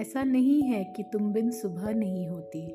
[0.00, 2.68] ऐसा नहीं है कि तुम बिन सुबह नहीं होती,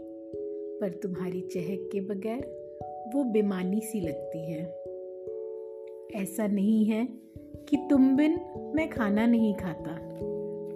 [0.82, 2.70] पर तुम्हारी चहक के बगैर
[3.16, 4.84] वो बेमानी सी लगती है।
[6.24, 7.08] ऐसा नहीं है
[7.70, 8.40] कि तुम बिन
[8.76, 10.00] मैं खाना नहीं खाता।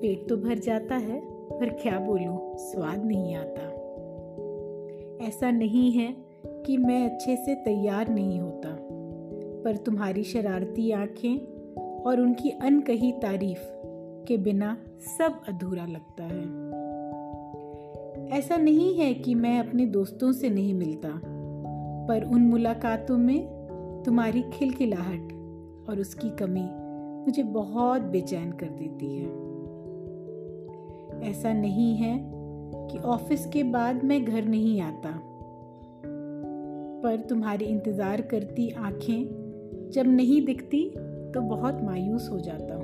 [0.02, 1.22] पेट तो भर जाता है,
[1.59, 3.62] पर क्या बोलूँ, स्वाद नहीं आता।
[5.27, 6.16] ऐसा नहीं है
[6.48, 8.77] कि मैं अच्छे से तैयार नहीं होता,
[9.64, 11.38] पर तुम्हारी शरारती आँखें
[12.02, 13.84] और उनकी अनकही तारीफ़
[14.27, 14.76] के बिना
[15.09, 16.41] सब अधूरा लगता है।
[18.38, 21.09] ऐसा नहीं है कि मैं अपने दोस्तों से नहीं मिलता,
[22.08, 25.32] पर उन मुलाकातों में तुम्हारी खिलखिलाहट
[25.90, 26.68] और उसकी कमी
[27.26, 29.27] मुझे बहुत बेचैन कर देती है।
[31.30, 32.18] ऐसा नहीं है
[32.88, 35.12] कि ऑफ़िस के बाद मैं घर नहीं आता,
[37.04, 40.84] पर तुम्हारी इंतज़ार करती आँखें जब नहीं दिखती
[41.34, 42.82] तो बहुत मायूस हो जाता हूँ।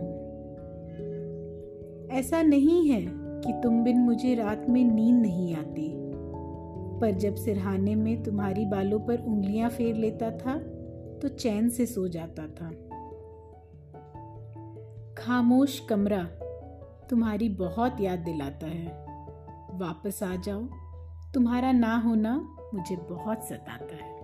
[2.12, 5.94] ऐसा नहीं है कि तुम बिन मुझे रात में नींद नहीं आती।
[7.00, 10.58] पर जब सिरहाने में तुम्हारी बालों पर उंगलियाँ फेर लेता था
[11.20, 12.72] तो चैन से सो जाता था।
[15.18, 16.24] खामोश कमरा
[17.10, 19.06] तुम्हारी बहुत याद दिलाता है।
[19.80, 20.64] वापस आ जाओ।
[21.34, 24.19] तुम्हारा ना होना मुझे बहुत सताता है।